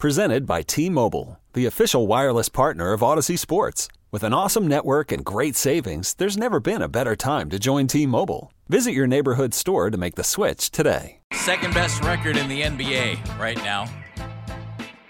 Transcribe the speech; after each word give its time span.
Presented 0.00 0.46
by 0.46 0.62
T-Mobile, 0.62 1.38
the 1.52 1.66
official 1.66 2.06
wireless 2.06 2.48
partner 2.48 2.94
of 2.94 3.02
Audacy 3.02 3.38
Sports. 3.38 3.86
With 4.10 4.22
an 4.22 4.32
awesome 4.32 4.66
network 4.66 5.12
and 5.12 5.22
great 5.22 5.56
savings, 5.56 6.14
there's 6.14 6.38
never 6.38 6.58
been 6.58 6.80
a 6.80 6.88
better 6.88 7.14
time 7.14 7.50
to 7.50 7.58
join 7.58 7.86
T-Mobile. 7.86 8.50
Visit 8.70 8.92
your 8.92 9.06
neighborhood 9.06 9.52
store 9.52 9.90
to 9.90 9.98
make 9.98 10.14
the 10.14 10.24
switch 10.24 10.70
today. 10.70 11.20
Second 11.34 11.74
best 11.74 12.02
record 12.02 12.38
in 12.38 12.48
the 12.48 12.62
NBA 12.62 13.38
right 13.38 13.58
now. 13.58 13.92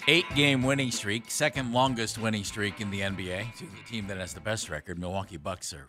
Eight 0.09 0.25
game 0.35 0.65
winning 0.65 0.91
streak, 0.91 1.31
second 1.31 1.73
longest 1.73 2.19
winning 2.19 2.43
streak 2.43 2.81
in 2.81 2.91
the 2.91 3.03
NBA. 3.03 3.55
To 3.59 3.67
the 3.67 3.89
team 3.89 4.09
that 4.09 4.17
has 4.17 4.35
the 4.35 4.41
best 4.41 4.69
record, 4.69 4.99
Milwaukee 4.99 5.37
Bucks 5.37 5.73
are 5.73 5.87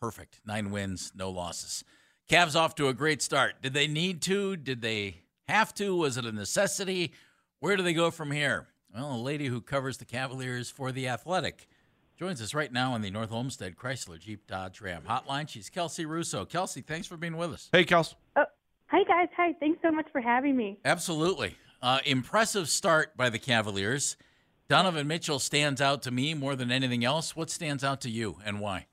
perfect. 0.00 0.38
Nine 0.46 0.70
wins, 0.70 1.10
no 1.16 1.30
losses. 1.30 1.82
Cavs 2.30 2.54
off 2.54 2.76
to 2.76 2.86
a 2.86 2.94
great 2.94 3.22
start. 3.22 3.60
Did 3.60 3.74
they 3.74 3.88
need 3.88 4.22
to? 4.22 4.56
Did 4.56 4.82
they 4.82 5.22
have 5.48 5.74
to? 5.74 5.96
Was 5.96 6.16
it 6.16 6.24
a 6.24 6.30
necessity? 6.30 7.12
Where 7.60 7.76
do 7.76 7.82
they 7.82 7.94
go 7.94 8.10
from 8.10 8.32
here? 8.32 8.68
Well, 8.94 9.14
a 9.14 9.16
lady 9.16 9.46
who 9.46 9.62
covers 9.62 9.96
the 9.96 10.04
Cavaliers 10.04 10.70
for 10.70 10.92
The 10.92 11.08
Athletic 11.08 11.68
joins 12.18 12.42
us 12.42 12.54
right 12.54 12.70
now 12.70 12.92
on 12.92 13.00
the 13.00 13.10
North 13.10 13.32
Olmsted 13.32 13.76
Chrysler 13.76 14.18
Jeep 14.18 14.46
Dodge 14.46 14.82
Ram 14.82 15.02
hotline. 15.08 15.48
She's 15.48 15.70
Kelsey 15.70 16.04
Russo. 16.04 16.44
Kelsey, 16.44 16.82
thanks 16.82 17.06
for 17.06 17.16
being 17.16 17.36
with 17.36 17.52
us. 17.52 17.70
Hey, 17.72 17.84
Kels. 17.84 18.14
Oh, 18.36 18.44
hi, 18.88 19.04
guys. 19.04 19.28
Hi. 19.36 19.54
Thanks 19.58 19.80
so 19.82 19.90
much 19.90 20.06
for 20.12 20.20
having 20.20 20.54
me. 20.54 20.78
Absolutely. 20.84 21.56
Uh, 21.80 22.00
impressive 22.04 22.68
start 22.68 23.16
by 23.16 23.30
the 23.30 23.38
Cavaliers. 23.38 24.16
Donovan 24.68 25.06
Mitchell 25.06 25.38
stands 25.38 25.80
out 25.80 26.02
to 26.02 26.10
me 26.10 26.34
more 26.34 26.56
than 26.56 26.70
anything 26.70 27.04
else. 27.04 27.34
What 27.34 27.48
stands 27.48 27.82
out 27.82 28.02
to 28.02 28.10
you 28.10 28.36
and 28.44 28.60
why? 28.60 28.86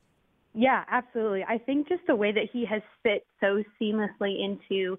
Yeah, 0.54 0.86
absolutely. 0.90 1.44
I 1.44 1.58
think 1.58 1.90
just 1.90 2.06
the 2.08 2.16
way 2.16 2.32
that 2.32 2.50
he 2.54 2.66
has 2.66 2.82
fit 3.02 3.26
so 3.42 3.62
seamlessly 3.82 4.38
into 4.42 4.98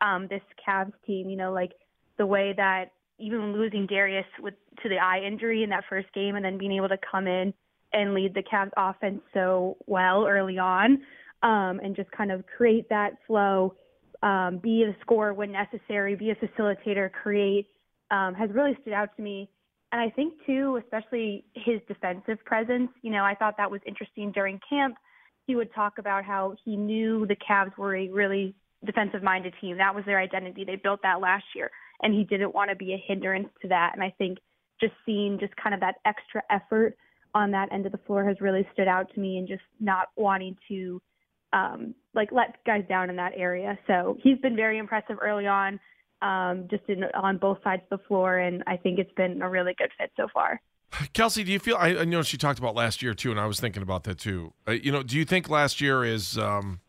um, 0.00 0.26
this 0.28 0.42
Cavs 0.66 0.92
team, 1.06 1.28
you 1.28 1.36
know, 1.36 1.52
like 1.52 1.72
the 2.16 2.26
way 2.26 2.54
that 2.56 2.90
even 3.18 3.52
losing 3.52 3.86
Darius 3.86 4.26
with 4.40 4.54
to 4.82 4.88
the 4.88 4.98
eye 4.98 5.20
injury 5.26 5.62
in 5.62 5.70
that 5.70 5.84
first 5.88 6.12
game 6.12 6.36
and 6.36 6.44
then 6.44 6.58
being 6.58 6.72
able 6.72 6.88
to 6.88 6.98
come 7.10 7.26
in 7.26 7.54
and 7.92 8.12
lead 8.14 8.34
the 8.34 8.42
Cavs 8.42 8.70
offense 8.76 9.20
so 9.32 9.76
well 9.86 10.26
early 10.26 10.58
on 10.58 10.98
um, 11.42 11.80
and 11.82 11.94
just 11.94 12.10
kind 12.10 12.32
of 12.32 12.44
create 12.56 12.88
that 12.88 13.12
flow, 13.26 13.74
um, 14.22 14.58
be 14.62 14.82
a 14.82 14.96
scorer 15.00 15.32
when 15.32 15.52
necessary, 15.52 16.16
be 16.16 16.30
a 16.30 16.34
facilitator, 16.34 17.10
create, 17.12 17.68
um, 18.10 18.34
has 18.34 18.50
really 18.52 18.76
stood 18.82 18.92
out 18.92 19.10
to 19.16 19.22
me. 19.22 19.48
And 19.92 20.00
I 20.00 20.10
think 20.10 20.34
too, 20.44 20.80
especially 20.82 21.44
his 21.54 21.80
defensive 21.86 22.44
presence, 22.44 22.90
you 23.02 23.12
know, 23.12 23.24
I 23.24 23.36
thought 23.36 23.56
that 23.58 23.70
was 23.70 23.80
interesting 23.86 24.32
during 24.32 24.58
camp. 24.68 24.96
He 25.46 25.54
would 25.54 25.72
talk 25.72 25.98
about 25.98 26.24
how 26.24 26.56
he 26.64 26.76
knew 26.76 27.26
the 27.26 27.36
Cavs 27.36 27.76
were 27.78 27.94
a 27.94 28.08
really 28.08 28.56
defensive 28.84 29.22
minded 29.22 29.54
team. 29.60 29.76
That 29.76 29.94
was 29.94 30.04
their 30.04 30.18
identity. 30.18 30.64
They 30.64 30.76
built 30.76 31.00
that 31.02 31.20
last 31.20 31.44
year 31.54 31.70
and 32.02 32.14
he 32.14 32.24
didn't 32.24 32.54
want 32.54 32.70
to 32.70 32.76
be 32.76 32.92
a 32.92 33.04
hindrance 33.06 33.48
to 33.62 33.68
that. 33.68 33.92
And 33.94 34.02
I 34.02 34.12
think 34.18 34.38
just 34.80 34.92
seeing 35.06 35.38
just 35.38 35.54
kind 35.56 35.74
of 35.74 35.80
that 35.80 35.96
extra 36.04 36.42
effort 36.50 36.96
on 37.34 37.50
that 37.50 37.72
end 37.72 37.86
of 37.86 37.92
the 37.92 37.98
floor 37.98 38.24
has 38.26 38.40
really 38.40 38.66
stood 38.72 38.88
out 38.88 39.12
to 39.14 39.20
me 39.20 39.38
and 39.38 39.48
just 39.48 39.62
not 39.80 40.08
wanting 40.16 40.56
to 40.68 41.00
um 41.52 41.94
like 42.14 42.30
let 42.32 42.64
guys 42.64 42.84
down 42.88 43.10
in 43.10 43.16
that 43.16 43.32
area. 43.36 43.78
So 43.86 44.16
he's 44.22 44.38
been 44.38 44.56
very 44.56 44.78
impressive 44.78 45.16
early 45.20 45.46
on 45.46 45.80
um, 46.24 46.66
just 46.70 46.82
in, 46.88 47.04
on 47.14 47.36
both 47.38 47.58
sides 47.62 47.82
of 47.90 48.00
the 48.00 48.04
floor, 48.06 48.38
and 48.38 48.64
I 48.66 48.76
think 48.76 48.98
it's 48.98 49.12
been 49.12 49.42
a 49.42 49.48
really 49.48 49.74
good 49.76 49.90
fit 49.98 50.10
so 50.16 50.26
far. 50.32 50.60
Kelsey, 51.12 51.44
do 51.44 51.52
you 51.52 51.58
feel? 51.58 51.76
I, 51.76 51.88
I 51.98 52.04
know 52.04 52.22
she 52.22 52.38
talked 52.38 52.58
about 52.58 52.74
last 52.74 53.02
year 53.02 53.14
too, 53.14 53.30
and 53.30 53.38
I 53.38 53.46
was 53.46 53.60
thinking 53.60 53.82
about 53.82 54.04
that 54.04 54.18
too. 54.18 54.54
Uh, 54.66 54.72
you 54.72 54.90
know, 54.90 55.02
do 55.02 55.18
you 55.18 55.24
think 55.24 55.50
last 55.50 55.80
year 55.80 56.04
is? 56.04 56.38
Um, 56.38 56.80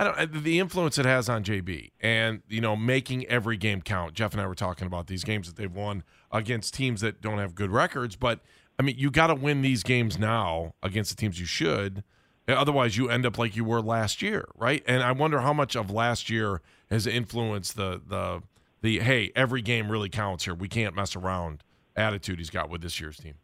I 0.00 0.04
don't 0.04 0.18
uh, 0.18 0.26
the 0.30 0.58
influence 0.58 0.96
it 0.96 1.04
has 1.04 1.28
on 1.28 1.44
JB, 1.44 1.90
and 2.00 2.40
you 2.48 2.62
know, 2.62 2.74
making 2.74 3.26
every 3.26 3.58
game 3.58 3.82
count. 3.82 4.14
Jeff 4.14 4.32
and 4.32 4.40
I 4.40 4.46
were 4.46 4.54
talking 4.54 4.86
about 4.86 5.08
these 5.08 5.24
games 5.24 5.46
that 5.46 5.56
they've 5.56 5.70
won 5.70 6.04
against 6.32 6.72
teams 6.72 7.02
that 7.02 7.20
don't 7.20 7.36
have 7.36 7.54
good 7.54 7.70
records, 7.70 8.16
but 8.16 8.40
I 8.78 8.82
mean, 8.82 8.96
you 8.96 9.10
got 9.10 9.26
to 9.26 9.34
win 9.34 9.60
these 9.60 9.82
games 9.82 10.18
now 10.18 10.72
against 10.82 11.10
the 11.10 11.16
teams 11.16 11.38
you 11.38 11.44
should. 11.44 12.02
Otherwise, 12.48 12.96
you 12.96 13.10
end 13.10 13.26
up 13.26 13.36
like 13.36 13.54
you 13.54 13.62
were 13.62 13.82
last 13.82 14.22
year, 14.22 14.48
right? 14.56 14.82
And 14.88 15.02
I 15.02 15.12
wonder 15.12 15.40
how 15.40 15.52
much 15.52 15.76
of 15.76 15.90
last 15.90 16.30
year 16.30 16.62
has 16.88 17.06
influenced 17.06 17.76
the 17.76 18.00
the 18.04 18.42
the 18.80 19.00
hey, 19.00 19.32
every 19.36 19.60
game 19.60 19.92
really 19.92 20.08
counts 20.08 20.46
here. 20.46 20.54
We 20.54 20.68
can't 20.68 20.96
mess 20.96 21.14
around 21.14 21.62
attitude 21.94 22.38
he's 22.38 22.48
got 22.48 22.70
with 22.70 22.80
this 22.80 22.98
year's 23.00 23.18
team. 23.18 23.34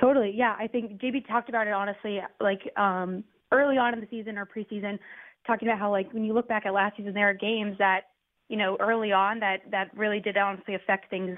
Totally. 0.00 0.32
Yeah. 0.34 0.56
I 0.58 0.68
think 0.68 1.02
JB 1.02 1.28
talked 1.28 1.50
about 1.50 1.66
it 1.66 1.74
honestly, 1.74 2.20
like 2.40 2.72
um, 2.78 3.24
early 3.52 3.76
on 3.76 3.92
in 3.92 4.00
the 4.00 4.08
season 4.08 4.38
or 4.38 4.46
preseason, 4.46 4.98
talking 5.46 5.68
about 5.68 5.78
how 5.78 5.90
like 5.90 6.12
when 6.12 6.24
you 6.24 6.32
look 6.32 6.48
back 6.48 6.66
at 6.66 6.72
last 6.72 6.96
season, 6.96 7.14
there 7.14 7.28
are 7.28 7.34
games 7.34 7.76
that, 7.78 8.02
you 8.48 8.56
know, 8.56 8.76
early 8.80 9.12
on 9.12 9.40
that, 9.40 9.60
that 9.70 9.96
really 9.96 10.20
did 10.20 10.36
honestly 10.36 10.74
affect 10.74 11.10
things, 11.10 11.36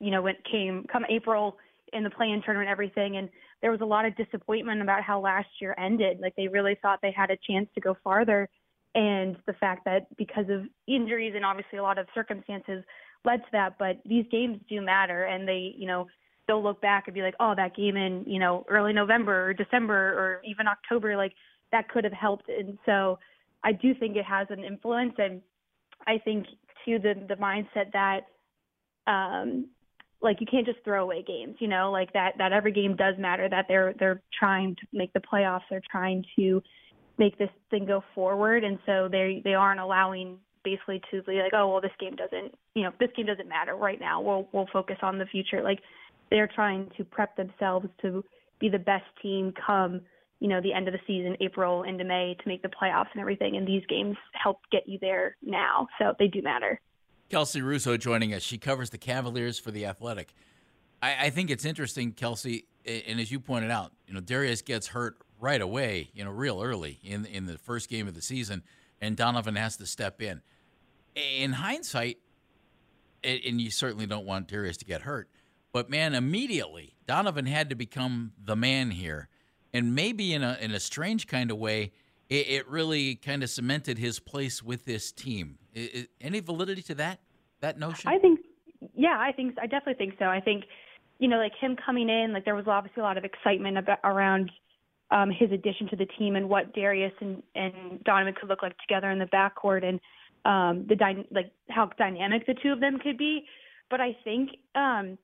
you 0.00 0.10
know, 0.10 0.22
when 0.22 0.34
it 0.34 0.44
came 0.50 0.84
come 0.90 1.04
April 1.08 1.56
in 1.92 2.02
the 2.02 2.10
play 2.10 2.30
in 2.30 2.42
tournament, 2.42 2.68
everything. 2.68 3.16
And 3.16 3.28
there 3.62 3.70
was 3.70 3.80
a 3.80 3.86
lot 3.86 4.04
of 4.04 4.16
disappointment 4.16 4.82
about 4.82 5.02
how 5.02 5.20
last 5.20 5.48
year 5.60 5.74
ended. 5.78 6.18
Like 6.20 6.34
they 6.36 6.48
really 6.48 6.76
thought 6.82 6.98
they 7.02 7.12
had 7.12 7.30
a 7.30 7.38
chance 7.48 7.68
to 7.74 7.80
go 7.80 7.96
farther 8.02 8.48
and 8.94 9.36
the 9.46 9.52
fact 9.54 9.84
that 9.84 10.06
because 10.16 10.46
of 10.48 10.62
injuries 10.88 11.34
and 11.36 11.44
obviously 11.44 11.78
a 11.78 11.82
lot 11.82 11.98
of 11.98 12.06
circumstances 12.14 12.82
led 13.24 13.38
to 13.38 13.48
that. 13.52 13.78
But 13.78 14.00
these 14.06 14.24
games 14.30 14.58
do 14.68 14.80
matter, 14.80 15.24
and 15.24 15.46
they, 15.46 15.74
you 15.76 15.86
know, 15.86 16.06
they'll 16.46 16.62
look 16.62 16.80
back 16.80 17.04
and 17.06 17.14
be 17.14 17.22
like, 17.22 17.34
oh, 17.38 17.54
that 17.56 17.76
game 17.76 17.96
in, 17.96 18.24
you 18.26 18.38
know, 18.38 18.64
early 18.68 18.92
November 18.92 19.48
or 19.48 19.52
December 19.52 19.94
or 19.94 20.40
even 20.44 20.66
October, 20.66 21.16
like 21.16 21.32
that 21.72 21.88
could 21.88 22.04
have 22.04 22.12
helped. 22.12 22.48
And 22.48 22.78
so 22.86 23.18
I 23.66 23.72
do 23.72 23.94
think 23.94 24.16
it 24.16 24.24
has 24.24 24.46
an 24.50 24.64
influence, 24.64 25.14
and 25.18 25.42
I 26.06 26.18
think 26.24 26.46
to 26.84 26.98
the 26.98 27.14
the 27.28 27.36
mindset 27.36 27.92
that. 27.92 28.20
Um, 29.06 29.68
like 30.22 30.40
you 30.40 30.46
can't 30.50 30.64
just 30.64 30.78
throw 30.82 31.02
away 31.02 31.22
games, 31.22 31.56
you 31.60 31.68
know, 31.68 31.92
like 31.92 32.10
that 32.14 32.32
that 32.38 32.50
every 32.50 32.72
game 32.72 32.96
does 32.96 33.14
matter, 33.18 33.48
that 33.50 33.66
they're 33.68 33.94
they're 33.98 34.22
trying 34.36 34.74
to 34.76 34.86
make 34.90 35.12
the 35.12 35.20
playoffs, 35.20 35.60
they're 35.68 35.82
trying 35.92 36.24
to 36.36 36.62
make 37.18 37.38
this 37.38 37.50
thing 37.70 37.86
go 37.86 38.02
forward 38.14 38.64
and 38.64 38.78
so 38.86 39.08
they 39.10 39.40
they 39.44 39.54
aren't 39.54 39.80
allowing 39.80 40.38
basically 40.64 41.00
to 41.10 41.22
be 41.22 41.40
like 41.40 41.52
oh 41.54 41.68
well 41.68 41.80
this 41.80 41.92
game 41.98 42.14
doesn't 42.16 42.54
you 42.74 42.82
know 42.82 42.92
this 43.00 43.10
game 43.16 43.26
doesn't 43.26 43.48
matter 43.48 43.74
right 43.76 44.00
now 44.00 44.20
we'll 44.20 44.48
we'll 44.52 44.68
focus 44.72 44.96
on 45.02 45.18
the 45.18 45.26
future 45.26 45.62
like 45.62 45.78
they're 46.30 46.48
trying 46.52 46.90
to 46.96 47.04
prep 47.04 47.36
themselves 47.36 47.86
to 48.02 48.24
be 48.60 48.68
the 48.68 48.78
best 48.78 49.04
team 49.22 49.52
come 49.64 50.00
you 50.40 50.48
know 50.48 50.60
the 50.60 50.72
end 50.72 50.88
of 50.88 50.92
the 50.92 51.00
season 51.06 51.36
april 51.40 51.82
into 51.82 52.04
may 52.04 52.36
to 52.42 52.48
make 52.48 52.62
the 52.62 52.68
playoffs 52.68 53.08
and 53.12 53.20
everything 53.20 53.56
and 53.56 53.66
these 53.66 53.82
games 53.88 54.16
help 54.32 54.60
get 54.70 54.88
you 54.88 54.98
there 55.00 55.36
now. 55.42 55.88
So 55.98 56.14
they 56.18 56.28
do 56.28 56.42
matter. 56.42 56.80
Kelsey 57.30 57.62
russo 57.62 57.96
joining 57.96 58.34
us. 58.34 58.42
She 58.42 58.58
covers 58.58 58.90
the 58.90 58.98
cavaliers 58.98 59.58
for 59.58 59.70
the 59.70 59.86
athletic. 59.86 60.32
I, 61.02 61.26
I 61.26 61.30
think 61.30 61.50
it's 61.50 61.64
interesting 61.64 62.12
kelsey 62.12 62.66
and 62.84 63.20
as 63.20 63.30
you 63.30 63.40
pointed 63.40 63.70
out 63.70 63.92
you 64.06 64.14
know 64.14 64.20
darius 64.20 64.62
gets 64.62 64.88
hurt 64.88 65.18
right 65.38 65.60
away, 65.60 66.10
you 66.14 66.24
know, 66.24 66.30
real 66.30 66.62
early 66.62 66.98
in 67.02 67.24
in 67.26 67.46
the 67.46 67.58
first 67.58 67.88
game 67.88 68.08
of 68.08 68.14
the 68.14 68.22
season, 68.22 68.62
and 69.00 69.16
Donovan 69.16 69.56
has 69.56 69.76
to 69.78 69.86
step 69.86 70.22
in. 70.22 70.42
In 71.14 71.54
hindsight, 71.54 72.18
and 73.24 73.60
you 73.60 73.70
certainly 73.70 74.06
don't 74.06 74.26
want 74.26 74.48
Darius 74.48 74.76
to 74.78 74.84
get 74.84 75.02
hurt, 75.02 75.28
but 75.72 75.88
man, 75.88 76.14
immediately 76.14 76.96
Donovan 77.06 77.46
had 77.46 77.70
to 77.70 77.74
become 77.74 78.32
the 78.42 78.56
man 78.56 78.90
here, 78.90 79.28
and 79.76 79.94
maybe 79.94 80.32
in 80.32 80.42
a 80.42 80.56
in 80.60 80.72
a 80.72 80.80
strange 80.80 81.26
kind 81.26 81.50
of 81.50 81.58
way, 81.58 81.92
it, 82.30 82.48
it 82.48 82.68
really 82.68 83.14
kind 83.14 83.42
of 83.42 83.50
cemented 83.50 83.98
his 83.98 84.18
place 84.18 84.62
with 84.62 84.86
this 84.86 85.12
team. 85.12 85.58
any 86.20 86.40
validity 86.40 86.82
to 86.82 86.94
that 86.94 87.20
that 87.60 87.78
notion? 87.78 88.10
I 88.10 88.18
think, 88.18 88.40
yeah, 88.94 89.18
I 89.18 89.32
think 89.32 89.56
I 89.60 89.66
definitely 89.66 89.94
think 89.94 90.14
so. 90.18 90.24
I 90.24 90.40
think, 90.40 90.64
you 91.18 91.28
know, 91.28 91.36
like 91.36 91.52
him 91.60 91.76
coming 91.76 92.08
in, 92.08 92.32
like 92.32 92.44
there 92.44 92.54
was 92.54 92.66
obviously 92.66 93.02
a 93.02 93.04
lot 93.04 93.18
of 93.18 93.24
excitement 93.24 93.76
about 93.76 93.98
around 94.02 94.50
um, 95.10 95.30
his 95.30 95.52
addition 95.52 95.88
to 95.90 95.96
the 95.96 96.06
team 96.18 96.36
and 96.36 96.48
what 96.48 96.74
Darius 96.74 97.12
and, 97.20 97.42
and 97.54 98.02
Donovan 98.04 98.34
could 98.38 98.48
look 98.48 98.62
like 98.62 98.76
together 98.78 99.10
in 99.10 99.18
the 99.18 99.26
backcourt 99.26 99.84
and 99.84 100.00
um, 100.44 100.86
the 100.88 100.96
dy- 100.96 101.26
like 101.30 101.52
how 101.68 101.90
dynamic 101.98 102.46
the 102.46 102.54
two 102.62 102.72
of 102.72 102.80
them 102.80 102.98
could 102.98 103.18
be. 103.18 103.44
But 103.90 104.00
I 104.00 104.16
think 104.24 104.50
um, 104.74 105.18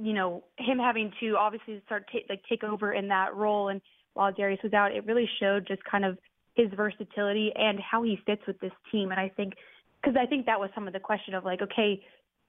you 0.00 0.12
know 0.12 0.44
him 0.58 0.78
having 0.78 1.12
to 1.20 1.36
obviously 1.36 1.82
start 1.86 2.08
t- 2.10 2.24
like 2.28 2.42
take 2.48 2.64
over 2.64 2.92
in 2.92 3.08
that 3.08 3.34
role 3.34 3.68
and 3.68 3.80
while 4.14 4.32
Darius 4.32 4.60
was 4.62 4.72
out, 4.72 4.92
it 4.92 5.06
really 5.06 5.28
showed 5.40 5.66
just 5.66 5.82
kind 5.84 6.04
of 6.04 6.18
his 6.54 6.68
versatility 6.76 7.50
and 7.54 7.78
how 7.80 8.02
he 8.02 8.18
fits 8.26 8.42
with 8.46 8.58
this 8.60 8.72
team. 8.90 9.10
And 9.10 9.18
I 9.18 9.30
think 9.30 9.54
because 10.02 10.16
I 10.20 10.26
think 10.26 10.46
that 10.46 10.58
was 10.58 10.70
some 10.74 10.86
of 10.86 10.92
the 10.92 11.00
question 11.00 11.34
of 11.34 11.44
like, 11.44 11.62
okay, 11.62 12.02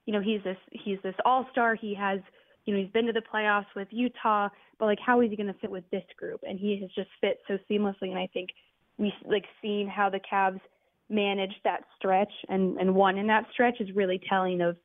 you 0.06 0.12
know, 0.12 0.20
he's 0.20 0.42
this 0.44 0.58
he's 0.70 0.98
this 1.02 1.14
all 1.24 1.46
star. 1.52 1.74
He 1.74 1.94
has 1.94 2.20
you 2.66 2.74
know, 2.74 2.80
he's 2.80 2.92
been 2.92 3.06
to 3.06 3.12
the 3.12 3.22
playoffs 3.32 3.66
with 3.76 3.88
Utah, 3.90 4.48
but 4.78 4.86
like 4.86 4.98
how 5.04 5.20
is 5.20 5.30
he 5.30 5.36
going 5.36 5.52
to 5.52 5.58
fit 5.60 5.70
with 5.70 5.88
this 5.90 6.04
group? 6.18 6.40
And 6.46 6.58
he 6.58 6.80
has 6.80 6.90
just 6.94 7.10
fit 7.20 7.38
so 7.46 7.58
seamlessly. 7.70 8.08
And 8.10 8.18
I 8.18 8.28
think 8.32 8.50
we 8.98 9.12
like 9.24 9.44
seeing 9.62 9.88
how 9.88 10.10
the 10.10 10.20
Cavs 10.20 10.60
managed 11.10 11.60
that 11.64 11.84
stretch 11.96 12.32
and 12.48 12.78
and 12.78 12.94
won 12.94 13.16
in 13.16 13.26
that 13.28 13.44
stretch 13.52 13.80
is 13.80 13.88
really 13.94 14.20
telling 14.28 14.60
of 14.60 14.76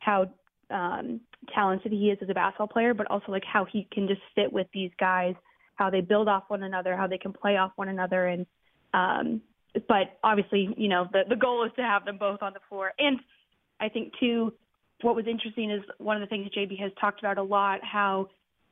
how 0.00 0.26
um, 0.70 1.20
talented 1.54 1.92
he 1.92 2.10
is 2.10 2.18
as 2.22 2.28
a 2.28 2.34
basketball 2.34 2.68
player, 2.68 2.94
but 2.94 3.10
also 3.10 3.32
like 3.32 3.44
how 3.44 3.64
he 3.64 3.86
can 3.92 4.08
just 4.08 4.20
fit 4.34 4.52
with 4.52 4.66
these 4.72 4.90
guys, 4.98 5.34
how 5.74 5.90
they 5.90 6.00
build 6.00 6.28
off 6.28 6.44
one 6.48 6.62
another, 6.62 6.96
how 6.96 7.06
they 7.06 7.18
can 7.18 7.32
play 7.32 7.56
off 7.56 7.72
one 7.76 7.88
another, 7.88 8.26
and 8.26 8.46
um, 8.92 9.40
but 9.88 10.18
obviously, 10.24 10.68
you 10.76 10.88
know, 10.88 11.08
the 11.12 11.22
the 11.28 11.36
goal 11.36 11.64
is 11.64 11.72
to 11.76 11.82
have 11.82 12.04
them 12.04 12.18
both 12.18 12.42
on 12.42 12.52
the 12.52 12.60
floor. 12.68 12.92
And 12.98 13.20
I 13.80 13.88
think 13.88 14.12
too, 14.18 14.52
what 15.02 15.14
was 15.14 15.26
interesting 15.26 15.70
is 15.70 15.82
one 15.98 16.16
of 16.16 16.20
the 16.20 16.26
things 16.26 16.50
JB 16.56 16.78
has 16.80 16.92
talked 17.00 17.20
about 17.20 17.38
a 17.38 17.42
lot, 17.42 17.80
how 17.82 18.28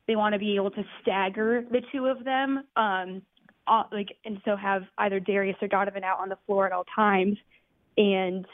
they 0.07 0.15
want 0.15 0.33
to 0.33 0.39
be 0.39 0.55
able 0.55 0.71
to 0.71 0.83
stagger 1.01 1.63
the 1.71 1.81
two 1.91 2.07
of 2.07 2.23
them, 2.23 2.63
um, 2.75 3.21
uh, 3.67 3.83
like 3.91 4.09
and 4.25 4.39
so 4.43 4.55
have 4.55 4.83
either 4.97 5.19
Darius 5.19 5.57
or 5.61 5.67
Donovan 5.67 6.03
out 6.03 6.19
on 6.19 6.29
the 6.29 6.37
floor 6.45 6.65
at 6.65 6.71
all 6.71 6.85
times, 6.95 7.37
and 7.97 8.45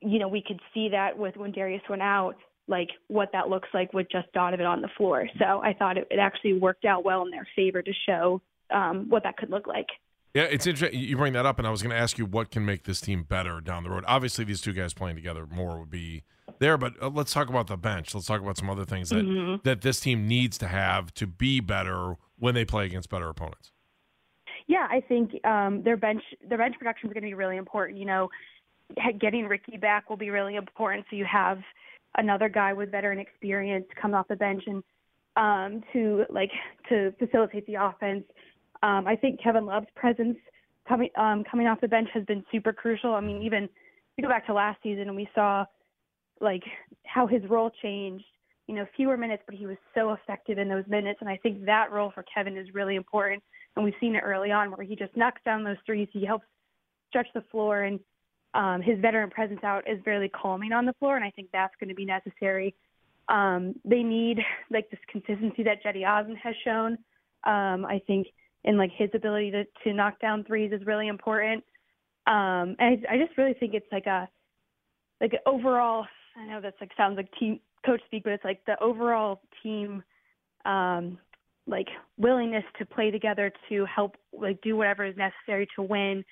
you 0.00 0.18
know 0.18 0.28
we 0.28 0.42
could 0.42 0.60
see 0.74 0.88
that 0.90 1.16
with 1.18 1.36
when 1.36 1.52
Darius 1.52 1.82
went 1.88 2.02
out, 2.02 2.36
like 2.70 2.88
what 3.08 3.30
that 3.32 3.48
looks 3.48 3.68
like 3.74 3.92
with 3.92 4.06
just 4.10 4.32
Donovan 4.32 4.64
on 4.64 4.80
the 4.80 4.88
floor. 4.96 5.28
So 5.38 5.60
I 5.62 5.74
thought 5.74 5.98
it, 5.98 6.06
it 6.10 6.18
actually 6.18 6.54
worked 6.54 6.84
out 6.84 7.04
well 7.04 7.22
in 7.22 7.30
their 7.30 7.46
favor 7.54 7.82
to 7.82 7.92
show 8.06 8.40
um, 8.70 9.06
what 9.08 9.24
that 9.24 9.36
could 9.36 9.50
look 9.50 9.66
like. 9.66 9.88
Yeah, 10.32 10.44
it's 10.44 10.66
interesting. 10.66 10.98
You 10.98 11.16
bring 11.16 11.32
that 11.32 11.44
up, 11.44 11.58
and 11.58 11.66
I 11.66 11.70
was 11.70 11.82
going 11.82 11.90
to 11.90 12.00
ask 12.00 12.16
you 12.16 12.24
what 12.24 12.52
can 12.52 12.64
make 12.64 12.84
this 12.84 13.00
team 13.00 13.24
better 13.24 13.60
down 13.60 13.82
the 13.82 13.90
road. 13.90 14.04
Obviously, 14.06 14.44
these 14.44 14.60
two 14.60 14.72
guys 14.72 14.94
playing 14.94 15.16
together 15.16 15.44
more 15.50 15.80
would 15.80 15.90
be 15.90 16.22
there, 16.60 16.78
but 16.78 16.92
uh, 17.02 17.08
let's 17.08 17.32
talk 17.32 17.48
about 17.48 17.66
the 17.66 17.76
bench. 17.76 18.14
Let's 18.14 18.28
talk 18.28 18.40
about 18.40 18.56
some 18.56 18.70
other 18.70 18.84
things 18.84 19.08
that 19.10 19.24
mm-hmm. 19.24 19.56
that 19.64 19.80
this 19.80 19.98
team 19.98 20.28
needs 20.28 20.56
to 20.58 20.68
have 20.68 21.12
to 21.14 21.26
be 21.26 21.58
better 21.58 22.14
when 22.38 22.54
they 22.54 22.64
play 22.64 22.86
against 22.86 23.10
better 23.10 23.28
opponents. 23.28 23.72
Yeah, 24.68 24.86
I 24.88 25.00
think 25.00 25.44
um, 25.44 25.82
their 25.82 25.96
bench 25.96 26.22
their 26.48 26.58
bench 26.58 26.76
production 26.78 27.08
is 27.08 27.12
going 27.12 27.24
to 27.24 27.28
be 27.28 27.34
really 27.34 27.56
important. 27.56 27.98
You 27.98 28.06
know, 28.06 28.30
getting 29.18 29.48
Ricky 29.48 29.78
back 29.78 30.08
will 30.08 30.16
be 30.16 30.30
really 30.30 30.54
important. 30.54 31.06
So 31.10 31.16
you 31.16 31.24
have 31.24 31.58
another 32.16 32.48
guy 32.48 32.72
with 32.72 32.90
veteran 32.90 33.18
experience 33.18 33.86
come 34.00 34.14
off 34.14 34.28
the 34.28 34.36
bench 34.36 34.64
and 34.66 34.82
um, 35.36 35.82
to 35.92 36.24
like 36.30 36.50
to 36.88 37.12
facilitate 37.18 37.66
the 37.66 37.74
offense. 37.74 38.24
Um, 38.82 39.06
I 39.06 39.16
think 39.16 39.42
Kevin 39.42 39.66
Love's 39.66 39.86
presence 39.94 40.36
coming 40.88 41.10
um, 41.16 41.44
coming 41.50 41.66
off 41.66 41.80
the 41.80 41.88
bench 41.88 42.08
has 42.14 42.24
been 42.24 42.44
super 42.50 42.72
crucial. 42.72 43.14
I 43.14 43.20
mean, 43.20 43.42
even 43.42 43.68
we 44.16 44.22
go 44.22 44.28
back 44.28 44.46
to 44.46 44.54
last 44.54 44.82
season 44.82 45.08
and 45.08 45.16
we 45.16 45.28
saw 45.34 45.64
like 46.40 46.62
how 47.06 47.26
his 47.26 47.42
role 47.48 47.70
changed. 47.82 48.24
You 48.66 48.76
know, 48.76 48.86
fewer 48.94 49.16
minutes, 49.16 49.42
but 49.46 49.56
he 49.56 49.66
was 49.66 49.78
so 49.96 50.12
effective 50.12 50.58
in 50.58 50.68
those 50.68 50.84
minutes. 50.86 51.18
And 51.20 51.28
I 51.28 51.36
think 51.38 51.64
that 51.64 51.90
role 51.90 52.12
for 52.14 52.24
Kevin 52.32 52.56
is 52.56 52.68
really 52.72 52.94
important. 52.94 53.42
And 53.74 53.84
we've 53.84 53.94
seen 54.00 54.14
it 54.14 54.22
early 54.24 54.52
on 54.52 54.70
where 54.70 54.86
he 54.86 54.94
just 54.94 55.16
knocks 55.16 55.40
down 55.44 55.64
those 55.64 55.76
threes. 55.84 56.06
He 56.12 56.24
helps 56.24 56.46
stretch 57.08 57.26
the 57.34 57.42
floor, 57.50 57.82
and 57.82 57.98
um, 58.54 58.82
his 58.82 58.98
veteran 59.00 59.30
presence 59.30 59.60
out 59.62 59.88
is 59.88 59.98
really 60.06 60.28
calming 60.28 60.72
on 60.72 60.86
the 60.86 60.92
floor. 60.94 61.16
And 61.16 61.24
I 61.24 61.30
think 61.30 61.48
that's 61.52 61.74
going 61.78 61.88
to 61.88 61.94
be 61.94 62.04
necessary. 62.04 62.74
Um, 63.28 63.74
they 63.84 64.02
need 64.02 64.38
like 64.70 64.90
this 64.90 65.00
consistency 65.10 65.62
that 65.62 65.82
Cedi 65.84 66.06
Osman 66.06 66.36
has 66.36 66.54
shown. 66.64 66.92
Um, 67.44 67.84
I 67.86 68.00
think 68.06 68.26
and 68.64 68.76
like 68.76 68.90
his 68.96 69.10
ability 69.14 69.50
to 69.52 69.64
to 69.84 69.94
knock 69.94 70.20
down 70.20 70.44
threes 70.44 70.72
is 70.72 70.84
really 70.84 71.08
important. 71.08 71.64
Um, 72.26 72.76
and 72.78 73.06
I, 73.08 73.14
I 73.14 73.18
just 73.18 73.36
really 73.38 73.54
think 73.54 73.74
it's 73.74 73.90
like 73.92 74.06
a 74.06 74.28
like 75.20 75.32
an 75.32 75.38
overall. 75.46 76.06
I 76.36 76.46
know 76.46 76.60
that's 76.60 76.76
like 76.80 76.90
sounds 76.96 77.16
like 77.16 77.28
team 77.38 77.60
coach 77.86 78.00
speak, 78.06 78.24
but 78.24 78.32
it's 78.32 78.44
like 78.44 78.64
the 78.66 78.80
overall 78.82 79.40
team 79.62 80.02
um, 80.64 81.18
like 81.66 81.86
willingness 82.18 82.64
to 82.78 82.84
play 82.84 83.10
together 83.10 83.52
to 83.68 83.86
help 83.86 84.16
like 84.32 84.60
do 84.60 84.76
whatever 84.76 85.04
is 85.04 85.16
necessary 85.16 85.66
to 85.76 85.82
win 85.82 86.24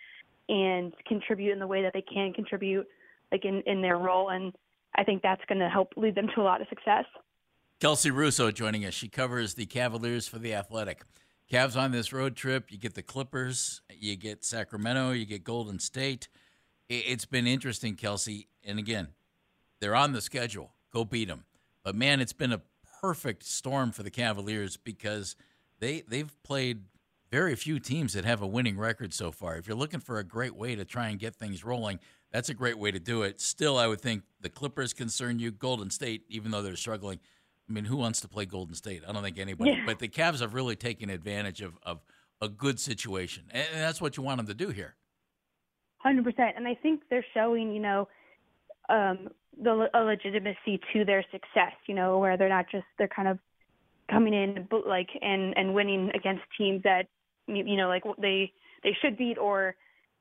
and 0.49 0.93
contribute 1.07 1.53
in 1.53 1.59
the 1.59 1.67
way 1.67 1.83
that 1.83 1.93
they 1.93 2.03
can 2.03 2.33
contribute 2.33 2.87
like 3.33 3.45
in 3.45 3.63
in 3.67 3.83
their 3.83 3.99
role 3.99 4.31
and 4.31 4.53
I 4.95 5.05
think 5.05 5.23
that's 5.23 5.45
going 5.47 5.61
to 5.61 5.69
help 5.69 5.93
lead 5.97 6.15
them 6.15 6.29
to 6.35 6.41
a 6.41 6.43
lot 6.43 6.61
of 6.61 6.69
success. 6.69 7.05
Kelsey 7.81 8.11
Russo 8.11 8.51
joining 8.51 8.85
us. 8.85 8.95
She 8.95 9.09
covers 9.09 9.55
the 9.55 9.67
Cavaliers 9.67 10.27
for 10.27 10.39
the 10.39 10.55
Athletic. 10.55 11.03
Cavs 11.51 11.77
on 11.77 11.93
this 11.93 12.13
road 12.13 12.37
trip. 12.37 12.73
You 12.73 12.79
get 12.79 12.95
the 12.95 13.03
Clippers, 13.03 13.81
you 13.91 14.17
get 14.17 14.45
Sacramento, 14.45 15.13
you 15.13 15.25
get 15.25 15.45
Golden 15.45 15.79
State. 15.79 16.29
It's 16.89 17.25
been 17.25 17.47
interesting, 17.47 17.95
Kelsey. 17.95 18.49
And 18.65 18.79
again, 18.79 19.09
they're 19.81 19.95
on 19.95 20.13
the 20.13 20.21
schedule. 20.21 20.73
Go 20.93 21.05
beat 21.05 21.29
them. 21.29 21.45
But 21.85 21.95
man, 21.95 22.21
it's 22.21 22.33
been 22.33 22.53
a 22.53 22.63
perfect 23.01 23.45
storm 23.45 23.93
for 23.93 24.03
the 24.03 24.11
Cavaliers 24.11 24.77
because 24.77 25.37
they 25.79 26.01
they've 26.01 26.35
played 26.43 26.81
very 27.31 27.55
few 27.55 27.79
teams 27.79 28.15
that 28.15 28.25
have 28.25 28.43
a 28.43 28.47
winning 28.47 28.79
record 28.79 29.13
so 29.13 29.31
far. 29.31 29.57
If 29.57 29.67
you're 29.67 29.77
looking 29.77 30.01
for 30.01 30.19
a 30.19 30.25
great 30.25 30.57
way 30.57 30.75
to 30.75 30.85
try 30.85 31.09
and 31.09 31.19
get 31.19 31.35
things 31.35 31.65
rolling, 31.65 31.99
that's 32.33 32.49
a 32.49 32.55
great 32.55 32.79
way 32.79 32.91
to 32.91 32.99
do 32.99 33.23
it. 33.23 33.41
Still, 33.41 33.79
I 33.79 33.87
would 33.87 34.01
think 34.01 34.23
the 34.41 34.49
Clippers 34.49 34.93
concern 34.93 35.39
you, 35.39 35.51
Golden 35.51 35.91
State, 35.91 36.25
even 36.29 36.51
though 36.51 36.63
they're 36.63 36.77
struggling, 36.77 37.21
I 37.69 37.73
mean, 37.73 37.85
who 37.85 37.97
wants 37.97 38.21
to 38.23 38.29
play 38.29 38.47
Golden 38.47 38.75
State? 38.75 39.03
I 39.07 39.13
don't 39.13 39.23
think 39.23 39.39
anybody. 39.39 39.73
Yeah. 39.73 39.83
But 39.85 39.99
the 39.99 40.09
Cavs 40.09 40.41
have 40.41 40.55
really 40.55 40.77
taken 40.77 41.11
advantage 41.11 41.61
of, 41.61 41.79
of 41.83 42.01
a 42.41 42.49
good 42.49 42.81
situation, 42.81 43.45
and 43.51 43.67
that's 43.75 44.01
what 44.01 44.17
you 44.17 44.23
want 44.23 44.39
them 44.39 44.47
to 44.47 44.55
do 44.55 44.71
here. 44.71 44.95
Hundred 45.99 46.25
percent, 46.25 46.57
and 46.57 46.67
I 46.67 46.75
think 46.75 47.03
they're 47.11 47.27
showing, 47.35 47.73
you 47.73 47.81
know, 47.81 48.09
um, 48.89 49.29
the 49.61 49.89
a 49.93 50.01
legitimacy 50.01 50.81
to 50.93 51.05
their 51.05 51.25
success. 51.31 51.73
You 51.87 51.95
know, 51.95 52.19
where 52.19 52.37
they're 52.37 52.49
not 52.49 52.67
just 52.71 52.85
they're 52.97 53.09
kind 53.09 53.29
of 53.29 53.39
coming 54.11 54.33
in 54.33 54.67
like 54.87 55.11
and 55.21 55.55
and 55.59 55.75
winning 55.75 56.11
against 56.15 56.43
teams 56.57 56.83
that 56.85 57.09
you 57.49 57.77
know 57.77 57.89
like 57.89 58.05
they 58.21 58.53
they 58.83 58.97
should 59.01 59.17
beat 59.17 59.39
or 59.39 59.75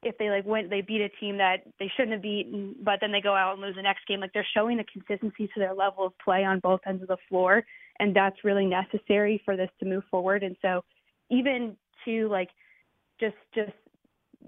if 0.03 0.17
they 0.17 0.29
like 0.29 0.45
went 0.45 0.69
they 0.69 0.81
beat 0.81 1.01
a 1.01 1.09
team 1.19 1.37
that 1.37 1.57
they 1.79 1.91
shouldn't 1.95 2.13
have 2.13 2.21
beaten, 2.21 2.75
but 2.83 2.99
then 3.01 3.11
they 3.11 3.21
go 3.21 3.35
out 3.35 3.53
and 3.53 3.61
lose 3.61 3.75
the 3.75 3.81
next 3.81 4.07
game. 4.07 4.19
Like 4.19 4.33
they're 4.33 4.47
showing 4.55 4.77
the 4.77 4.85
consistency 4.85 5.47
to 5.47 5.59
their 5.59 5.73
level 5.73 6.05
of 6.05 6.13
play 6.23 6.43
on 6.43 6.59
both 6.59 6.81
ends 6.85 7.01
of 7.01 7.07
the 7.07 7.17
floor, 7.29 7.63
and 7.99 8.15
that's 8.15 8.43
really 8.43 8.65
necessary 8.65 9.41
for 9.43 9.57
this 9.57 9.69
to 9.79 9.85
move 9.85 10.03
forward. 10.11 10.43
And 10.43 10.55
so, 10.61 10.83
even 11.29 11.75
to 12.05 12.27
like 12.29 12.49
just 13.19 13.35
just 13.55 13.71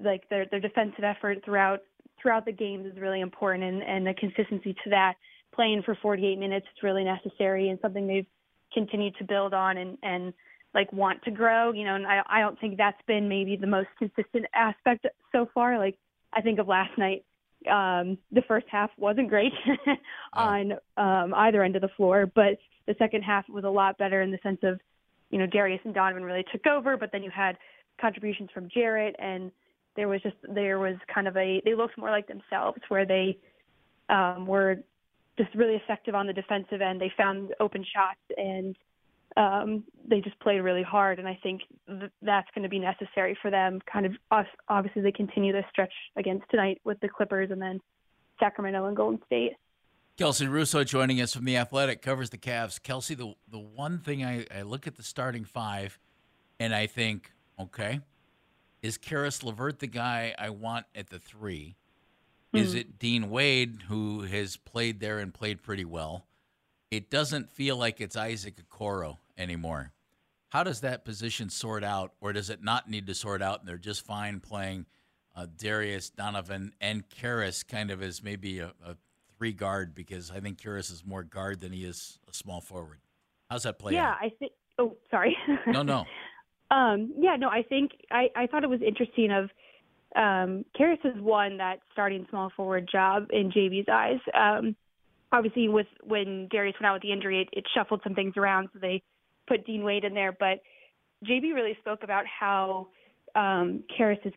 like 0.01 0.29
their 0.29 0.45
their 0.51 0.59
defensive 0.59 1.03
effort 1.03 1.43
throughout 1.43 1.79
throughout 2.21 2.45
the 2.45 2.51
games 2.51 2.85
is 2.85 2.99
really 2.99 3.21
important, 3.21 3.63
and 3.63 3.83
and 3.83 4.05
the 4.05 4.13
consistency 4.13 4.75
to 4.83 4.89
that 4.91 5.15
playing 5.53 5.81
for 5.83 5.97
48 6.01 6.37
minutes 6.37 6.67
is 6.75 6.83
really 6.83 7.03
necessary 7.03 7.69
and 7.69 7.79
something 7.81 8.07
they've 8.07 8.25
continued 8.71 9.15
to 9.17 9.23
build 9.23 9.53
on 9.53 9.77
and 9.77 9.97
and 10.03 10.33
like 10.73 10.91
want 10.93 11.21
to 11.23 11.31
grow, 11.31 11.71
you 11.71 11.83
know, 11.83 11.95
and 11.95 12.05
I 12.05 12.21
I 12.27 12.41
don't 12.41 12.59
think 12.59 12.77
that's 12.77 13.01
been 13.07 13.27
maybe 13.27 13.55
the 13.55 13.67
most 13.67 13.89
consistent 13.97 14.45
aspect 14.53 15.05
so 15.31 15.49
far. 15.53 15.77
Like 15.77 15.97
I 16.33 16.41
think 16.41 16.59
of 16.59 16.67
last 16.67 16.97
night, 16.97 17.25
um, 17.67 18.17
the 18.31 18.43
first 18.47 18.67
half 18.69 18.91
wasn't 18.97 19.29
great 19.29 19.53
on 20.33 20.73
um, 20.97 21.33
either 21.33 21.63
end 21.63 21.75
of 21.75 21.81
the 21.81 21.89
floor, 21.97 22.25
but 22.33 22.57
the 22.87 22.95
second 22.97 23.23
half 23.23 23.47
was 23.49 23.63
a 23.63 23.69
lot 23.69 23.97
better 23.97 24.21
in 24.21 24.31
the 24.31 24.39
sense 24.41 24.59
of, 24.63 24.79
you 25.29 25.37
know, 25.37 25.45
Darius 25.45 25.81
and 25.83 25.93
Donovan 25.93 26.23
really 26.23 26.45
took 26.51 26.65
over, 26.67 26.97
but 26.97 27.11
then 27.11 27.23
you 27.23 27.29
had 27.29 27.57
contributions 27.99 28.49
from 28.53 28.69
Jarrett 28.73 29.15
and 29.19 29.51
there 29.95 30.07
was 30.07 30.21
just 30.21 30.35
there 30.47 30.79
was 30.79 30.95
kind 31.13 31.27
of 31.27 31.35
a 31.35 31.61
they 31.65 31.75
looked 31.75 31.97
more 31.97 32.09
like 32.09 32.27
themselves 32.27 32.79
where 32.87 33.05
they 33.05 33.37
um, 34.07 34.45
were 34.45 34.77
just 35.37 35.53
really 35.55 35.75
effective 35.75 36.15
on 36.15 36.27
the 36.27 36.33
defensive 36.33 36.81
end. 36.81 37.01
They 37.01 37.11
found 37.17 37.53
open 37.59 37.83
shots 37.93 38.19
and 38.37 38.75
um, 39.37 39.83
they 40.07 40.21
just 40.21 40.39
played 40.39 40.59
really 40.59 40.83
hard, 40.83 41.19
and 41.19 41.27
I 41.27 41.39
think 41.41 41.61
th- 41.87 42.11
that's 42.21 42.47
going 42.55 42.63
to 42.63 42.69
be 42.69 42.79
necessary 42.79 43.37
for 43.41 43.51
them. 43.51 43.79
Kind 43.91 44.05
of 44.05 44.45
obviously 44.67 45.01
they 45.01 45.11
continue 45.11 45.53
this 45.53 45.65
stretch 45.69 45.93
against 46.15 46.49
tonight 46.49 46.81
with 46.83 46.99
the 46.99 47.09
Clippers, 47.09 47.51
and 47.51 47.61
then 47.61 47.79
Sacramento 48.39 48.85
and 48.85 48.97
Golden 48.97 49.21
State. 49.25 49.53
Kelsey 50.17 50.47
Russo 50.47 50.83
joining 50.83 51.21
us 51.21 51.33
from 51.33 51.45
the 51.45 51.55
Athletic 51.55 52.01
covers 52.01 52.29
the 52.29 52.37
Cavs. 52.37 52.81
Kelsey, 52.81 53.15
the 53.15 53.35
the 53.49 53.59
one 53.59 53.99
thing 53.99 54.25
I, 54.25 54.45
I 54.53 54.63
look 54.63 54.87
at 54.87 54.95
the 54.95 55.03
starting 55.03 55.45
five, 55.45 55.99
and 56.59 56.75
I 56.75 56.87
think, 56.87 57.31
okay, 57.59 58.01
is 58.81 58.97
Caris 58.97 59.43
LeVert 59.43 59.79
the 59.79 59.87
guy 59.87 60.33
I 60.37 60.49
want 60.49 60.85
at 60.95 61.09
the 61.09 61.19
3 61.19 61.75
mm-hmm. 62.53 62.57
Is 62.57 62.73
it 62.73 62.97
Dean 62.97 63.29
Wade 63.29 63.83
who 63.87 64.21
has 64.23 64.57
played 64.57 64.99
there 64.99 65.19
and 65.19 65.33
played 65.33 65.61
pretty 65.61 65.85
well? 65.85 66.25
It 66.91 67.09
doesn't 67.09 67.51
feel 67.51 67.77
like 67.77 68.01
it's 68.01 68.15
Isaac 68.15 68.55
Okoro 68.57 69.17
anymore. 69.37 69.91
How 70.49 70.63
does 70.63 70.81
that 70.81 71.05
position 71.05 71.49
sort 71.49 71.83
out, 71.83 72.13
or 72.21 72.33
does 72.33 72.49
it 72.49 72.63
not 72.63 72.89
need 72.89 73.07
to 73.07 73.13
sort 73.13 73.41
out, 73.41 73.59
and 73.59 73.67
they're 73.67 73.77
just 73.77 74.05
fine 74.05 74.39
playing 74.39 74.87
uh, 75.35 75.45
Darius 75.57 76.09
Donovan 76.09 76.73
and 76.81 77.07
Caris 77.09 77.63
kind 77.63 77.91
of 77.91 78.01
as 78.01 78.23
maybe 78.23 78.59
a, 78.59 78.73
a 78.83 78.95
three 79.37 79.53
guard 79.53 79.93
because 79.93 80.31
I 80.31 80.39
think 80.39 80.61
Caris 80.61 80.89
is 80.89 81.05
more 81.05 81.23
guard 81.23 81.59
than 81.61 81.71
he 81.71 81.85
is 81.85 82.17
a 82.29 82.33
small 82.33 82.61
forward. 82.61 82.99
How's 83.49 83.63
that 83.63 83.79
play? 83.79 83.93
Yeah, 83.93 84.09
out? 84.09 84.17
I 84.21 84.31
think. 84.39 84.51
Oh, 84.77 84.95
sorry. 85.11 85.35
no, 85.67 85.83
no. 85.83 86.05
Um, 86.71 87.13
yeah, 87.17 87.35
no. 87.35 87.49
I 87.49 87.63
think 87.63 87.93
I, 88.11 88.27
I 88.35 88.45
thought 88.45 88.63
it 88.63 88.69
was 88.69 88.83
interesting. 88.85 89.31
Of 89.31 89.49
um, 90.15 90.65
Caris 90.77 90.99
has 91.01 91.15
won 91.17 91.57
that 91.57 91.79
starting 91.91 92.27
small 92.29 92.51
forward 92.55 92.87
job 92.91 93.25
in 93.31 93.51
JB's 93.51 93.87
eyes. 93.91 94.19
Um, 94.35 94.75
obviously 95.31 95.67
with 95.67 95.87
when 96.03 96.47
Darius 96.49 96.75
went 96.79 96.89
out 96.89 96.93
with 96.93 97.01
the 97.03 97.11
injury, 97.11 97.41
it, 97.41 97.49
it 97.57 97.65
shuffled 97.73 98.01
some 98.03 98.15
things 98.15 98.33
around, 98.37 98.69
so 98.73 98.79
they 98.79 99.01
put 99.47 99.65
Dean 99.65 99.83
Wade 99.83 100.03
in 100.03 100.13
there. 100.13 100.31
But 100.31 100.61
JB 101.25 101.53
really 101.53 101.77
spoke 101.81 102.03
about 102.03 102.25
how 102.27 102.87
um, 103.35 103.83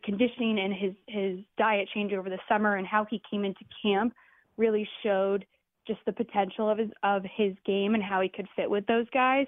conditioning 0.03 0.59
and 0.59 0.73
his 0.73 0.93
his 1.07 1.39
diet 1.57 1.89
change 1.93 2.13
over 2.13 2.29
the 2.29 2.39
summer 2.47 2.75
and 2.75 2.85
how 2.85 3.05
he 3.09 3.21
came 3.29 3.43
into 3.43 3.61
camp 3.81 4.13
really 4.57 4.87
showed 5.01 5.45
just 5.87 5.99
the 6.05 6.11
potential 6.11 6.69
of 6.69 6.77
his 6.77 6.89
of 7.03 7.23
his 7.23 7.55
game 7.65 7.95
and 7.95 8.03
how 8.03 8.21
he 8.21 8.29
could 8.29 8.47
fit 8.55 8.69
with 8.69 8.85
those 8.85 9.07
guys. 9.13 9.47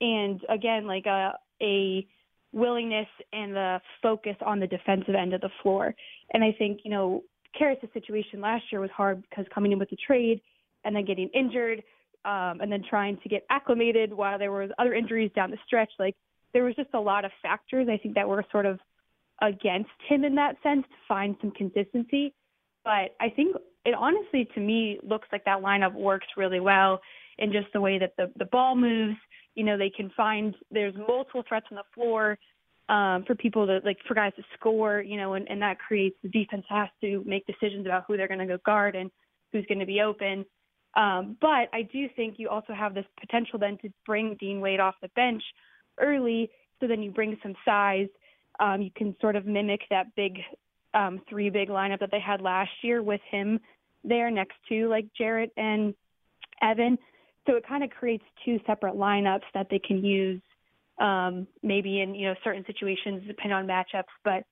And 0.00 0.40
again, 0.48 0.86
like 0.86 1.06
a 1.06 1.32
a 1.62 2.06
willingness 2.52 3.08
and 3.32 3.54
the 3.54 3.80
focus 4.02 4.36
on 4.44 4.60
the 4.60 4.66
defensive 4.66 5.14
end 5.14 5.32
of 5.32 5.40
the 5.40 5.48
floor. 5.62 5.94
And 6.34 6.44
I 6.44 6.52
think, 6.52 6.80
you 6.84 6.90
know, 6.90 7.22
Caris' 7.58 7.78
situation 7.94 8.40
last 8.40 8.64
year 8.70 8.80
was 8.80 8.90
hard 8.90 9.22
because 9.22 9.46
coming 9.54 9.72
in 9.72 9.78
with 9.78 9.88
the 9.88 9.96
trade 9.96 10.40
and 10.84 10.94
then 10.94 11.04
getting 11.04 11.28
injured, 11.34 11.82
um, 12.24 12.60
and 12.60 12.70
then 12.70 12.82
trying 12.88 13.18
to 13.22 13.28
get 13.28 13.44
acclimated 13.50 14.12
while 14.12 14.38
there 14.38 14.52
was 14.52 14.70
other 14.78 14.94
injuries 14.94 15.30
down 15.34 15.50
the 15.50 15.58
stretch. 15.66 15.90
Like 15.98 16.16
there 16.52 16.64
was 16.64 16.74
just 16.76 16.90
a 16.94 17.00
lot 17.00 17.24
of 17.24 17.30
factors 17.42 17.88
I 17.90 17.96
think 17.96 18.14
that 18.14 18.28
were 18.28 18.44
sort 18.50 18.66
of 18.66 18.78
against 19.40 19.90
him 20.08 20.24
in 20.24 20.34
that 20.36 20.56
sense 20.62 20.82
to 20.82 20.96
find 21.08 21.36
some 21.40 21.50
consistency. 21.50 22.34
But 22.84 23.14
I 23.20 23.28
think 23.34 23.56
it 23.84 23.94
honestly 23.94 24.48
to 24.54 24.60
me 24.60 24.98
looks 25.02 25.28
like 25.32 25.44
that 25.44 25.62
lineup 25.62 25.94
works 25.94 26.26
really 26.36 26.60
well 26.60 27.00
in 27.38 27.52
just 27.52 27.66
the 27.72 27.80
way 27.80 27.98
that 27.98 28.12
the 28.16 28.30
the 28.36 28.44
ball 28.46 28.76
moves. 28.76 29.16
You 29.54 29.64
know, 29.64 29.76
they 29.76 29.90
can 29.90 30.10
find 30.16 30.54
there's 30.70 30.94
multiple 30.94 31.44
threats 31.46 31.66
on 31.70 31.76
the 31.76 31.84
floor 31.94 32.38
um, 32.88 33.24
for 33.26 33.34
people 33.34 33.66
to 33.66 33.80
like 33.84 33.98
for 34.06 34.14
guys 34.14 34.32
to 34.36 34.42
score. 34.58 35.00
You 35.00 35.16
know, 35.16 35.34
and, 35.34 35.48
and 35.50 35.60
that 35.62 35.78
creates 35.78 36.16
the 36.22 36.28
defense 36.28 36.64
has 36.68 36.88
to 37.00 37.22
make 37.26 37.46
decisions 37.46 37.86
about 37.86 38.04
who 38.06 38.16
they're 38.16 38.28
going 38.28 38.40
to 38.40 38.46
go 38.46 38.58
guard 38.64 38.96
and 38.96 39.10
who's 39.52 39.66
going 39.66 39.80
to 39.80 39.86
be 39.86 40.00
open. 40.00 40.44
Um, 40.94 41.36
but 41.40 41.68
I 41.72 41.88
do 41.90 42.08
think 42.14 42.34
you 42.38 42.48
also 42.48 42.74
have 42.74 42.94
this 42.94 43.06
potential 43.18 43.58
then 43.58 43.78
to 43.78 43.90
bring 44.04 44.36
Dean 44.38 44.60
Wade 44.60 44.80
off 44.80 44.94
the 45.00 45.08
bench 45.16 45.42
early, 45.98 46.50
so 46.80 46.86
then 46.86 47.02
you 47.02 47.10
bring 47.10 47.38
some 47.42 47.54
size. 47.64 48.08
Um, 48.60 48.82
you 48.82 48.90
can 48.94 49.16
sort 49.20 49.36
of 49.36 49.46
mimic 49.46 49.80
that 49.90 50.14
big 50.14 50.38
um, 50.94 51.22
three 51.28 51.48
big 51.48 51.68
lineup 51.68 52.00
that 52.00 52.10
they 52.10 52.20
had 52.20 52.40
last 52.40 52.70
year 52.82 53.02
with 53.02 53.20
him 53.30 53.60
there 54.04 54.30
next 54.30 54.56
to 54.68 54.88
like 54.88 55.06
Jarrett 55.16 55.52
and 55.56 55.94
Evan. 56.60 56.98
So 57.46 57.56
it 57.56 57.66
kind 57.66 57.82
of 57.82 57.90
creates 57.90 58.24
two 58.44 58.60
separate 58.66 58.94
lineups 58.94 59.42
that 59.54 59.68
they 59.70 59.78
can 59.78 60.04
use 60.04 60.42
um, 60.98 61.46
maybe 61.62 62.00
in 62.00 62.14
you 62.14 62.28
know 62.28 62.34
certain 62.44 62.64
situations 62.66 63.22
depending 63.26 63.52
on 63.52 63.66
matchups. 63.66 64.12
But 64.24 64.44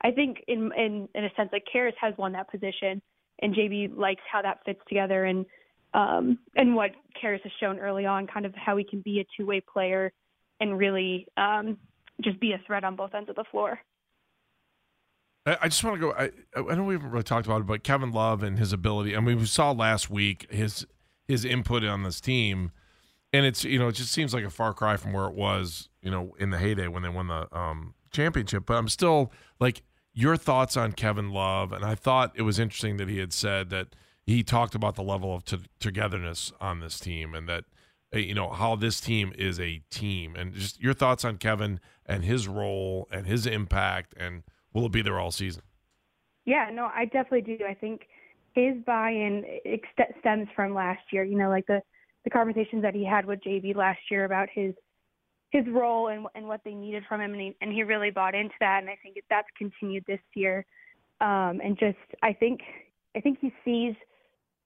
I 0.00 0.10
think 0.10 0.42
in 0.48 0.70
in 0.76 1.08
in 1.14 1.24
a 1.24 1.30
sense 1.36 1.50
like 1.52 1.64
Caris 1.70 1.94
has 2.00 2.14
won 2.18 2.32
that 2.32 2.50
position, 2.50 3.00
and 3.40 3.54
JB 3.54 3.96
likes 3.96 4.22
how 4.30 4.42
that 4.42 4.58
fits 4.64 4.80
together 4.88 5.24
and 5.24 5.46
um, 5.94 6.38
and 6.56 6.74
what 6.74 6.90
Caris 7.18 7.40
has 7.44 7.52
shown 7.60 7.78
early 7.78 8.04
on, 8.04 8.26
kind 8.26 8.44
of 8.44 8.54
how 8.54 8.76
he 8.76 8.84
can 8.84 9.00
be 9.00 9.20
a 9.20 9.26
two 9.36 9.46
way 9.46 9.60
player 9.60 10.12
and 10.60 10.76
really 10.76 11.26
um, 11.36 11.78
just 12.22 12.38
be 12.40 12.52
a 12.52 12.60
threat 12.66 12.84
on 12.84 12.96
both 12.96 13.14
ends 13.14 13.30
of 13.30 13.36
the 13.36 13.44
floor. 13.50 13.78
I 15.46 15.68
just 15.68 15.84
want 15.84 15.96
to 15.96 16.00
go. 16.00 16.12
I, 16.12 16.30
I 16.56 16.74
know 16.74 16.84
we 16.84 16.94
haven't 16.94 17.10
really 17.10 17.22
talked 17.22 17.46
about 17.46 17.60
it, 17.60 17.66
but 17.66 17.82
Kevin 17.84 18.12
Love 18.12 18.42
and 18.42 18.58
his 18.58 18.72
ability. 18.72 19.14
I 19.14 19.20
mean, 19.20 19.38
we 19.38 19.44
saw 19.44 19.72
last 19.72 20.08
week 20.08 20.50
his 20.50 20.86
his 21.28 21.44
input 21.44 21.84
on 21.84 22.02
this 22.02 22.18
team, 22.18 22.72
and 23.30 23.44
it's 23.44 23.62
you 23.62 23.78
know 23.78 23.88
it 23.88 23.92
just 23.92 24.10
seems 24.10 24.32
like 24.32 24.44
a 24.44 24.50
far 24.50 24.72
cry 24.72 24.96
from 24.96 25.12
where 25.12 25.26
it 25.26 25.34
was 25.34 25.90
you 26.00 26.10
know 26.10 26.34
in 26.38 26.48
the 26.48 26.56
heyday 26.56 26.88
when 26.88 27.02
they 27.02 27.10
won 27.10 27.28
the 27.28 27.46
um, 27.56 27.92
championship. 28.10 28.64
But 28.64 28.78
I'm 28.78 28.88
still 28.88 29.32
like 29.60 29.82
your 30.14 30.38
thoughts 30.38 30.78
on 30.78 30.92
Kevin 30.92 31.30
Love, 31.30 31.72
and 31.72 31.84
I 31.84 31.94
thought 31.94 32.32
it 32.34 32.42
was 32.42 32.58
interesting 32.58 32.96
that 32.96 33.10
he 33.10 33.18
had 33.18 33.34
said 33.34 33.68
that 33.68 33.88
he 34.26 34.42
talked 34.42 34.74
about 34.74 34.94
the 34.94 35.02
level 35.02 35.34
of 35.34 35.44
togetherness 35.78 36.52
on 36.60 36.80
this 36.80 36.98
team, 36.98 37.34
and 37.34 37.48
that 37.48 37.64
uh, 38.14 38.18
you 38.18 38.34
know 38.34 38.50
how 38.50 38.76
this 38.76 39.00
team 39.00 39.32
is 39.36 39.60
a 39.60 39.82
team, 39.90 40.34
and 40.36 40.54
just 40.54 40.80
your 40.80 40.94
thoughts 40.94 41.24
on 41.24 41.36
Kevin 41.36 41.80
and 42.06 42.24
his 42.24 42.48
role 42.48 43.08
and 43.10 43.26
his 43.26 43.46
impact 43.46 44.14
and 44.16 44.42
will 44.72 44.86
it 44.86 44.92
be 44.92 45.02
there 45.02 45.18
all 45.18 45.30
season? 45.30 45.62
Yeah, 46.44 46.68
no, 46.72 46.90
I 46.94 47.06
definitely 47.06 47.56
do. 47.56 47.64
I 47.68 47.74
think 47.74 48.02
his 48.54 48.76
buy-in 48.84 49.44
stems 50.20 50.48
from 50.54 50.74
last 50.74 51.02
year. 51.12 51.24
You 51.24 51.38
know, 51.38 51.48
like 51.48 51.66
the 51.66 51.80
the 52.24 52.30
conversations 52.30 52.82
that 52.82 52.94
he 52.94 53.04
had 53.04 53.26
with 53.26 53.40
JB 53.40 53.76
last 53.76 54.00
year 54.10 54.24
about 54.24 54.48
his 54.52 54.74
his 55.50 55.64
role 55.68 56.08
and 56.08 56.26
and 56.34 56.46
what 56.46 56.60
they 56.64 56.74
needed 56.74 57.04
from 57.08 57.20
him, 57.20 57.32
and 57.32 57.40
he 57.40 57.56
and 57.60 57.72
he 57.72 57.82
really 57.82 58.10
bought 58.10 58.34
into 58.34 58.54
that. 58.60 58.80
And 58.80 58.90
I 58.90 58.98
think 59.02 59.16
that's 59.30 59.48
continued 59.56 60.04
this 60.06 60.20
year. 60.34 60.66
Um, 61.20 61.60
and 61.64 61.78
just, 61.78 61.96
I 62.22 62.32
think, 62.32 62.60
I 63.16 63.20
think 63.20 63.38
he 63.40 63.52
sees, 63.64 63.94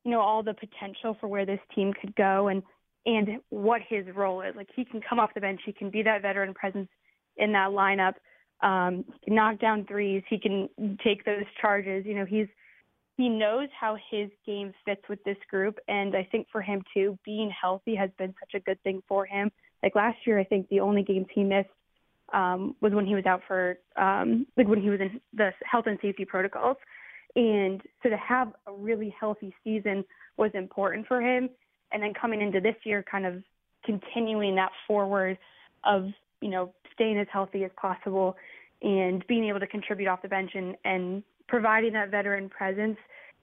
you 0.08 0.14
know, 0.14 0.20
all 0.20 0.42
the 0.42 0.54
potential 0.54 1.16
for 1.20 1.28
where 1.28 1.44
this 1.44 1.60
team 1.74 1.92
could 2.00 2.16
go, 2.16 2.48
and 2.48 2.62
and 3.04 3.40
what 3.50 3.82
his 3.86 4.06
role 4.14 4.40
is. 4.40 4.56
Like 4.56 4.68
he 4.74 4.86
can 4.86 5.02
come 5.06 5.20
off 5.20 5.34
the 5.34 5.40
bench, 5.40 5.60
he 5.66 5.72
can 5.72 5.90
be 5.90 6.02
that 6.02 6.22
veteran 6.22 6.54
presence 6.54 6.88
in 7.36 7.52
that 7.52 7.70
lineup 7.70 8.14
um, 8.62 9.04
knock 9.26 9.60
down 9.60 9.84
threes. 9.84 10.22
He 10.30 10.38
can 10.38 10.68
take 11.04 11.24
those 11.26 11.44
charges. 11.60 12.06
You 12.06 12.14
know, 12.14 12.24
he's 12.24 12.46
he 13.18 13.28
knows 13.28 13.68
how 13.78 13.98
his 14.10 14.30
game 14.46 14.72
fits 14.86 15.02
with 15.10 15.22
this 15.24 15.36
group, 15.50 15.78
and 15.88 16.16
I 16.16 16.26
think 16.32 16.46
for 16.50 16.62
him 16.62 16.82
too, 16.94 17.18
being 17.22 17.50
healthy 17.50 17.94
has 17.96 18.08
been 18.16 18.34
such 18.40 18.54
a 18.54 18.64
good 18.64 18.82
thing 18.82 19.02
for 19.06 19.26
him. 19.26 19.50
Like 19.82 19.94
last 19.94 20.18
year, 20.24 20.38
I 20.38 20.44
think 20.44 20.68
the 20.70 20.80
only 20.80 21.02
games 21.02 21.26
he 21.34 21.44
missed 21.44 21.68
um, 22.32 22.76
was 22.80 22.94
when 22.94 23.04
he 23.04 23.14
was 23.14 23.26
out 23.26 23.42
for 23.46 23.78
um, 23.96 24.46
like 24.56 24.68
when 24.68 24.80
he 24.80 24.88
was 24.88 25.00
in 25.00 25.20
the 25.34 25.50
health 25.70 25.84
and 25.86 25.98
safety 26.00 26.24
protocols, 26.24 26.78
and 27.36 27.80
so 28.02 28.08
to 28.08 28.16
have 28.16 28.52
a 28.66 28.72
really 28.72 29.14
healthy 29.18 29.54
season 29.64 30.04
was 30.36 30.50
important 30.54 31.06
for 31.06 31.20
him. 31.20 31.48
And 31.92 32.02
then 32.02 32.12
coming 32.14 32.40
into 32.40 32.60
this 32.60 32.76
year, 32.84 33.04
kind 33.10 33.26
of 33.26 33.42
continuing 33.84 34.54
that 34.56 34.70
forward 34.86 35.38
of 35.84 36.10
you 36.40 36.50
know, 36.50 36.72
staying 36.94 37.18
as 37.18 37.26
healthy 37.32 37.64
as 37.64 37.70
possible 37.80 38.36
and 38.82 39.26
being 39.26 39.48
able 39.48 39.60
to 39.60 39.66
contribute 39.66 40.08
off 40.08 40.22
the 40.22 40.28
bench 40.28 40.52
and, 40.54 40.76
and 40.84 41.22
providing 41.48 41.92
that 41.92 42.10
veteran 42.10 42.48
presence, 42.48 42.96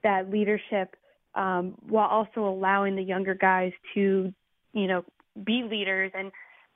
that 0.04 0.30
leadership, 0.30 0.96
um, 1.36 1.76
while 1.90 2.08
also 2.08 2.48
allowing 2.48 2.96
the 2.96 3.02
younger 3.02 3.36
guys 3.36 3.74
to, 3.94 4.34
you 4.74 4.88
know, 4.88 5.04
be 5.46 5.64
leaders 5.70 6.12
and 6.14 6.32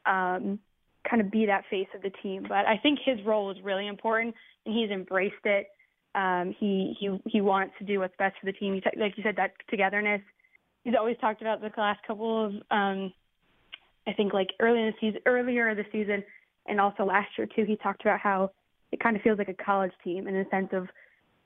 um, 0.05 0.59
kind 1.09 1.21
of 1.21 1.31
be 1.31 1.45
that 1.45 1.63
face 1.69 1.87
of 1.95 2.01
the 2.01 2.11
team. 2.21 2.45
But 2.47 2.65
I 2.65 2.77
think 2.81 2.99
his 3.05 3.17
role 3.25 3.51
is 3.51 3.57
really 3.63 3.87
important, 3.87 4.35
and 4.65 4.75
he's 4.75 4.89
embraced 4.89 5.45
it. 5.45 5.67
Um, 6.15 6.55
he 6.59 6.95
he 6.99 7.19
he 7.27 7.41
wants 7.41 7.73
to 7.79 7.85
do 7.85 7.99
what's 7.99 8.15
best 8.17 8.35
for 8.39 8.45
the 8.45 8.53
team. 8.53 8.73
He 8.73 8.81
t- 8.81 8.99
like 8.99 9.17
you 9.17 9.23
said, 9.23 9.35
that 9.37 9.53
togetherness. 9.69 10.21
He's 10.83 10.95
always 10.97 11.17
talked 11.21 11.41
about 11.41 11.61
the 11.61 11.69
last 11.77 12.01
couple 12.07 12.45
of 12.45 12.53
um, 12.71 13.13
I 14.07 14.13
think 14.13 14.33
like 14.33 14.49
early 14.59 14.79
in 14.79 14.87
the 14.87 14.93
season, 14.99 15.21
earlier 15.25 15.73
the 15.75 15.85
season, 15.91 16.23
and 16.65 16.81
also 16.81 17.03
last 17.05 17.29
year 17.37 17.47
too, 17.47 17.63
he 17.63 17.75
talked 17.75 18.01
about 18.01 18.19
how 18.19 18.51
it 18.91 18.99
kind 18.99 19.15
of 19.15 19.21
feels 19.21 19.37
like 19.37 19.49
a 19.49 19.53
college 19.53 19.91
team 20.03 20.27
in 20.27 20.33
the 20.33 20.45
sense 20.49 20.69
of 20.71 20.87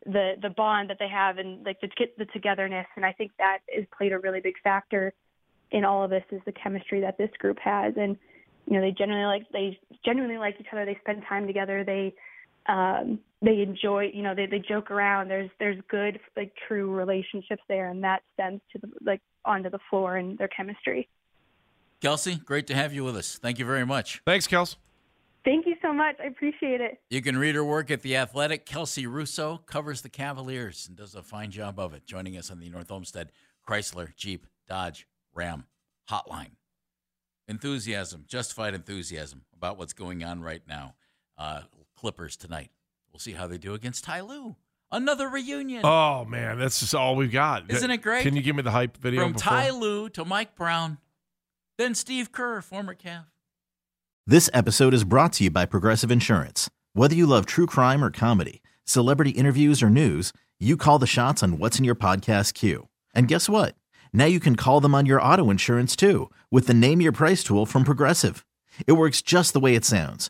the 0.05 0.33
the 0.41 0.49
bond 0.49 0.89
that 0.89 0.97
they 0.99 1.07
have 1.07 1.37
and 1.37 1.65
like 1.65 1.79
the 1.81 1.89
the 2.17 2.25
togetherness. 2.25 2.87
And 2.95 3.05
I 3.05 3.11
think 3.13 3.31
that 3.37 3.59
has 3.75 3.85
played 3.97 4.13
a 4.13 4.19
really 4.19 4.39
big 4.39 4.55
factor 4.63 5.13
in 5.71 5.83
all 5.83 6.03
of 6.03 6.09
this 6.09 6.23
is 6.31 6.41
the 6.45 6.51
chemistry 6.51 7.01
that 7.01 7.17
this 7.17 7.31
group 7.39 7.57
has. 7.59 7.93
And 7.97 8.17
you 8.65 8.73
know, 8.73 8.81
they 8.81 8.91
genuinely 8.91 9.25
like 9.25 9.49
they 9.51 9.79
genuinely 10.05 10.37
like 10.37 10.55
each 10.59 10.67
other. 10.71 10.85
They 10.85 10.97
spend 11.01 11.23
time 11.27 11.47
together. 11.47 11.83
They 11.83 12.13
um 12.67 13.19
they 13.43 13.61
enjoy 13.61 14.09
you 14.13 14.23
know 14.23 14.33
they 14.33 14.45
they 14.45 14.59
joke 14.59 14.89
around 14.89 15.27
there's 15.27 15.49
there's 15.59 15.77
good 15.89 16.19
like 16.37 16.53
true 16.67 16.91
relationships 16.91 17.61
there 17.67 17.89
and 17.89 18.03
that 18.03 18.21
stems 18.33 18.61
to 18.71 18.79
the 18.79 18.87
like 19.05 19.21
onto 19.45 19.69
the 19.69 19.79
floor 19.89 20.17
and 20.17 20.37
their 20.37 20.47
chemistry 20.47 21.07
Kelsey, 22.03 22.35
great 22.35 22.67
to 22.67 22.75
have 22.75 22.93
you 22.93 23.05
with 23.05 23.15
us. 23.15 23.37
Thank 23.41 23.59
you 23.59 23.65
very 23.65 23.85
much. 23.85 24.21
Thanks, 24.25 24.45
Kels. 24.45 24.75
Thank 25.45 25.65
you 25.65 25.75
so 25.81 25.93
much. 25.93 26.17
I 26.21 26.25
appreciate 26.25 26.81
it. 26.81 26.99
You 27.09 27.21
can 27.21 27.37
read 27.37 27.55
her 27.55 27.63
work 27.63 27.89
at 27.91 28.01
The 28.01 28.17
Athletic. 28.17 28.65
Kelsey 28.65 29.07
Russo 29.07 29.61
covers 29.65 30.01
the 30.01 30.09
Cavaliers 30.09 30.85
and 30.85 30.97
does 30.97 31.15
a 31.15 31.23
fine 31.23 31.49
job 31.49 31.79
of 31.79 31.93
it, 31.93 32.05
joining 32.05 32.35
us 32.35 32.51
on 32.51 32.59
the 32.59 32.69
North 32.69 32.91
Olmsted 32.91 33.31
Chrysler, 33.65 34.13
Jeep, 34.17 34.47
Dodge, 34.67 35.07
Ram 35.33 35.63
hotline. 36.09 36.57
Enthusiasm, 37.47 38.25
justified 38.27 38.73
enthusiasm 38.73 39.43
about 39.55 39.77
what's 39.77 39.93
going 39.93 40.25
on 40.25 40.41
right 40.41 40.63
now. 40.67 40.95
Uh, 41.37 41.61
Clippers 41.95 42.35
tonight. 42.35 42.69
We'll 43.13 43.19
see 43.19 43.33
how 43.33 43.47
they 43.47 43.57
do 43.57 43.73
against 43.73 44.03
Ty 44.03 44.21
Lue. 44.21 44.55
Another 44.91 45.29
reunion. 45.29 45.81
Oh, 45.85 46.25
man. 46.25 46.59
That's 46.59 46.79
just 46.79 46.93
all 46.93 47.15
we've 47.15 47.31
got. 47.31 47.69
Isn't 47.69 47.91
it 47.91 47.97
great? 47.97 48.23
Can 48.23 48.35
you 48.35 48.41
give 48.41 48.55
me 48.55 48.61
the 48.63 48.71
hype 48.71 48.97
video? 48.97 49.21
From 49.21 49.33
before? 49.33 49.51
Ty 49.51 49.69
Lue 49.71 50.09
to 50.09 50.25
Mike 50.25 50.55
Brown 50.55 50.97
then 51.77 51.95
Steve 51.95 52.31
Kerr, 52.31 52.61
former 52.61 52.93
Cav. 52.93 53.25
This 54.27 54.49
episode 54.53 54.93
is 54.93 55.03
brought 55.03 55.33
to 55.33 55.45
you 55.45 55.49
by 55.49 55.65
Progressive 55.65 56.11
Insurance. 56.11 56.69
Whether 56.93 57.15
you 57.15 57.25
love 57.25 57.45
true 57.45 57.65
crime 57.65 58.03
or 58.03 58.11
comedy, 58.11 58.61
celebrity 58.85 59.31
interviews 59.31 59.81
or 59.81 59.89
news, 59.89 60.31
you 60.59 60.77
call 60.77 60.99
the 60.99 61.07
shots 61.07 61.41
on 61.41 61.57
what's 61.57 61.79
in 61.79 61.83
your 61.85 61.95
podcast 61.95 62.53
queue. 62.53 62.87
And 63.15 63.27
guess 63.27 63.49
what? 63.49 63.75
Now 64.13 64.25
you 64.25 64.39
can 64.39 64.55
call 64.55 64.79
them 64.81 64.93
on 64.93 65.05
your 65.07 65.21
auto 65.21 65.49
insurance 65.49 65.95
too 65.95 66.29
with 66.51 66.67
the 66.67 66.73
Name 66.73 67.01
Your 67.01 67.11
Price 67.11 67.43
tool 67.43 67.65
from 67.65 67.83
Progressive. 67.83 68.45
It 68.85 68.93
works 68.93 69.21
just 69.21 69.53
the 69.53 69.59
way 69.59 69.75
it 69.75 69.83
sounds. 69.83 70.29